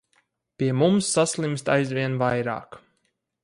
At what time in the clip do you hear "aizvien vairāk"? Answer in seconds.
1.77-2.81